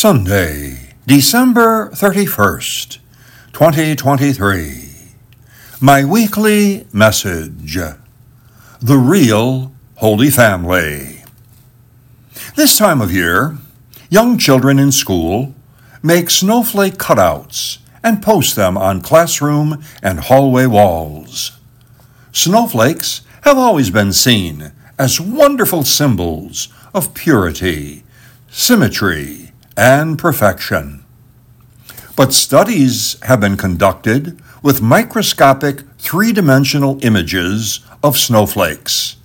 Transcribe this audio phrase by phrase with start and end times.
[0.00, 2.98] Sunday, December 31st,
[3.52, 4.84] 2023.
[5.80, 7.76] My weekly message
[8.80, 11.24] The Real Holy Family.
[12.54, 13.58] This time of year,
[14.08, 15.52] young children in school
[16.00, 21.58] make snowflake cutouts and post them on classroom and hallway walls.
[22.30, 28.04] Snowflakes have always been seen as wonderful symbols of purity,
[28.48, 29.47] symmetry,
[29.78, 31.04] and perfection.
[32.16, 39.16] But studies have been conducted with microscopic three dimensional images of snowflakes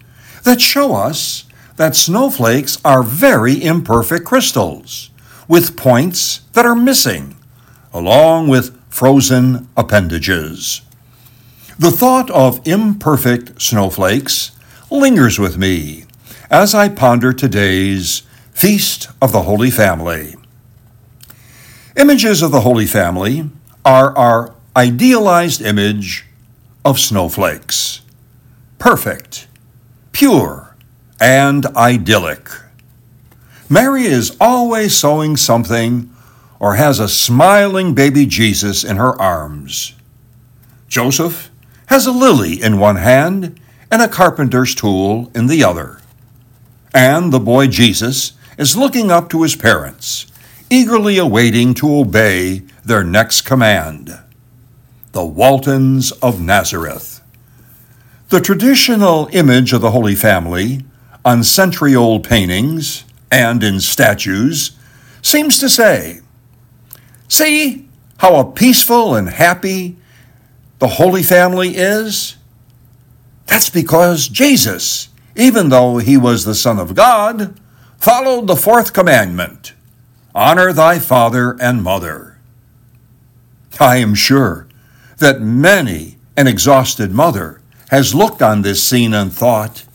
[0.43, 1.45] that show us
[1.77, 5.09] that snowflakes are very imperfect crystals
[5.47, 7.35] with points that are missing,
[7.91, 10.81] along with frozen appendages.
[11.79, 14.51] The thought of imperfect snowflakes
[14.91, 16.05] lingers with me
[16.51, 20.35] as I ponder today's Feast of the Holy Family.
[21.95, 23.51] Images of the Holy Family
[23.85, 26.25] are our idealized image
[26.83, 28.01] of snowflakes
[28.79, 29.47] perfect,
[30.11, 30.75] pure,
[31.19, 32.49] and idyllic.
[33.69, 36.11] Mary is always sewing something
[36.59, 39.93] or has a smiling baby Jesus in her arms.
[40.87, 41.51] Joseph
[41.85, 43.59] has a lily in one hand
[43.91, 46.01] and a carpenter's tool in the other.
[46.91, 50.25] And the boy Jesus is looking up to his parents
[50.73, 54.19] eagerly awaiting to obey their next command
[55.11, 57.21] the Waltons of Nazareth.
[58.29, 60.83] The traditional image of the Holy Family
[61.23, 64.71] on century old paintings and in statues
[65.21, 66.21] seems to say,
[67.27, 69.95] See how a peaceful and happy
[70.79, 72.37] the Holy Family is?
[73.45, 77.59] That's because Jesus, even though he was the Son of God,
[77.99, 79.73] followed the fourth commandment
[80.35, 82.37] Honor thy father and mother.
[83.79, 84.67] I am sure
[85.17, 89.85] that many an exhausted mother has looked on this scene and thought,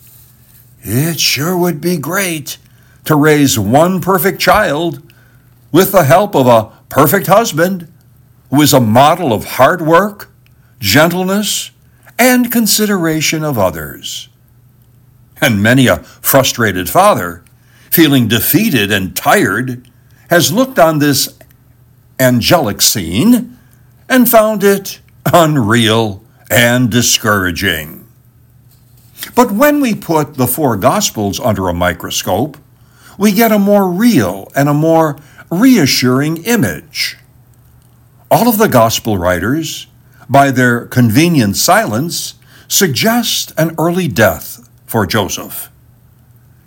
[0.82, 2.58] it sure would be great
[3.04, 5.02] to raise one perfect child
[5.72, 7.92] with the help of a perfect husband
[8.50, 10.30] who is a model of hard work,
[10.78, 11.72] gentleness,
[12.16, 14.28] and consideration of others.
[15.40, 17.42] And many a frustrated father,
[17.90, 19.87] feeling defeated and tired,
[20.28, 21.38] has looked on this
[22.18, 23.58] angelic scene
[24.08, 25.00] and found it
[25.32, 28.06] unreal and discouraging.
[29.34, 32.56] But when we put the four Gospels under a microscope,
[33.18, 35.18] we get a more real and a more
[35.50, 37.16] reassuring image.
[38.30, 39.86] All of the Gospel writers,
[40.28, 42.34] by their convenient silence,
[42.68, 45.70] suggest an early death for Joseph.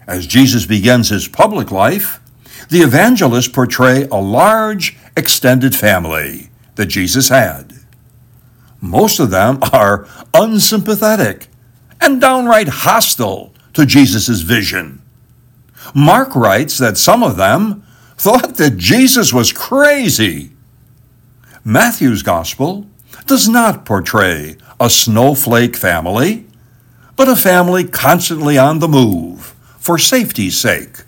[0.08, 2.21] As Jesus begins his public life,
[2.72, 7.74] the evangelists portray a large, extended family that Jesus had.
[8.80, 11.50] Most of them are unsympathetic
[12.00, 15.02] and downright hostile to Jesus' vision.
[15.94, 17.84] Mark writes that some of them
[18.16, 20.52] thought that Jesus was crazy.
[21.66, 22.88] Matthew's gospel
[23.26, 26.48] does not portray a snowflake family,
[27.18, 31.04] but a family constantly on the move for safety's sake.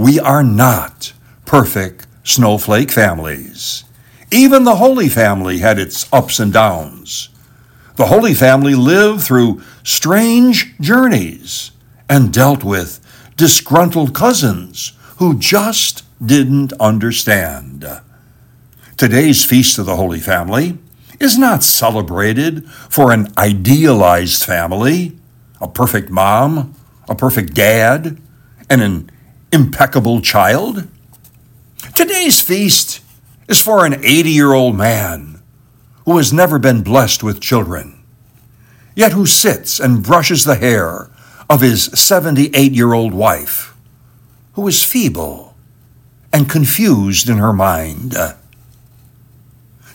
[0.00, 1.12] We are not
[1.44, 3.84] perfect snowflake families.
[4.32, 7.28] Even the Holy Family had its ups and downs.
[7.96, 11.72] The Holy Family lived through strange journeys
[12.08, 12.98] and dealt with
[13.36, 17.84] disgruntled cousins who just didn't understand.
[18.96, 20.78] Today's Feast of the Holy Family
[21.20, 25.18] is not celebrated for an idealized family,
[25.60, 26.74] a perfect mom,
[27.06, 28.16] a perfect dad,
[28.70, 29.10] and an
[29.52, 30.86] impeccable child.
[31.94, 33.00] Today's feast
[33.48, 35.40] is for an 80 year old man
[36.04, 38.02] who has never been blessed with children,
[38.94, 41.10] yet who sits and brushes the hair
[41.48, 43.74] of his 78 year old wife,
[44.52, 45.54] who is feeble
[46.32, 48.14] and confused in her mind.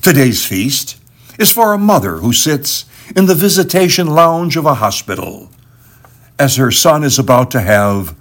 [0.02, 0.98] Today's feast
[1.40, 2.86] is for a mother who sits
[3.16, 5.50] in the visitation lounge of a hospital
[6.38, 8.16] as her son is about to have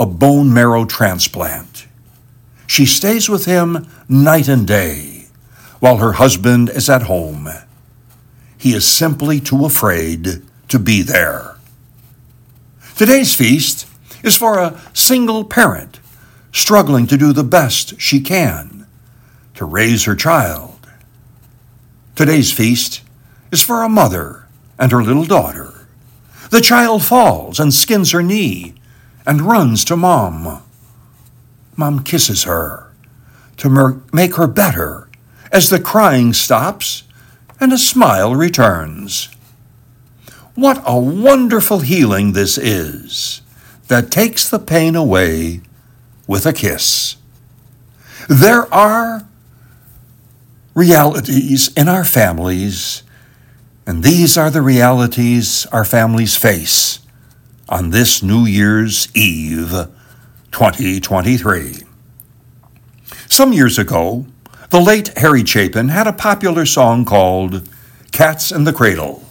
[0.00, 1.86] a bone marrow transplant.
[2.66, 5.26] She stays with him night and day
[5.78, 7.50] while her husband is at home.
[8.56, 11.56] He is simply too afraid to be there.
[12.96, 13.86] Today's feast
[14.22, 16.00] is for a single parent
[16.50, 18.86] struggling to do the best she can
[19.54, 20.88] to raise her child.
[22.14, 23.02] Today's feast
[23.52, 24.46] is for a mother
[24.78, 25.86] and her little daughter.
[26.50, 28.74] The child falls and skins her knee
[29.30, 30.60] and runs to Mom.
[31.76, 32.90] Mom kisses her
[33.58, 35.08] to mer- make her better
[35.52, 37.04] as the crying stops
[37.60, 39.28] and a smile returns.
[40.56, 43.40] What a wonderful healing this is
[43.86, 45.60] that takes the pain away
[46.26, 47.16] with a kiss.
[48.28, 49.28] There are
[50.74, 53.04] realities in our families,
[53.86, 56.98] and these are the realities our families face
[57.70, 59.70] on this New Year's Eve
[60.50, 61.84] 2023.
[63.28, 64.26] Some years ago,
[64.70, 67.68] the late Harry Chapin had a popular song called
[68.10, 69.22] Cats in the Cradle.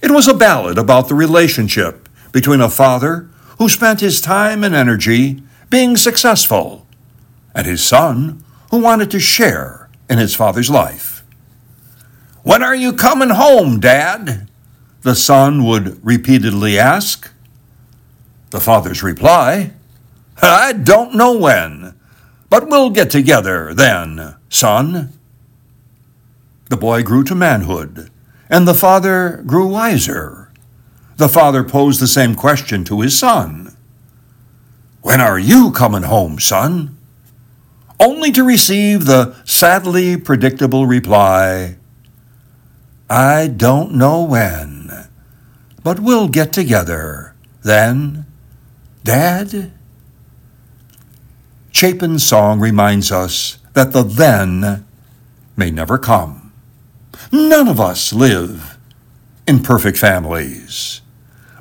[0.00, 3.28] It was a ballad about the relationship between a father
[3.58, 6.86] who spent his time and energy being successful
[7.52, 11.24] and his son who wanted to share in his father's life.
[12.44, 14.48] When are you coming home, Dad?
[15.02, 17.32] The son would repeatedly ask.
[18.56, 19.72] The father's reply,
[20.40, 21.94] I don't know when,
[22.48, 25.12] but we'll get together then, son.
[26.70, 28.10] The boy grew to manhood,
[28.48, 30.50] and the father grew wiser.
[31.18, 33.76] The father posed the same question to his son
[35.02, 36.96] When are you coming home, son?
[38.00, 41.76] Only to receive the sadly predictable reply
[43.10, 45.08] I don't know when,
[45.84, 48.24] but we'll get together then,
[49.06, 49.70] Dad.
[51.70, 54.84] Chapin's song reminds us that the then
[55.56, 56.52] may never come.
[57.30, 58.76] None of us live
[59.46, 61.02] in perfect families,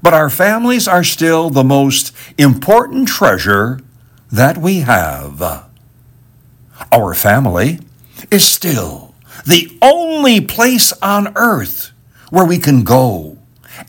[0.01, 3.79] but our families are still the most important treasure
[4.31, 5.69] that we have.
[6.91, 7.79] Our family
[8.31, 9.13] is still
[9.45, 11.91] the only place on earth
[12.31, 13.37] where we can go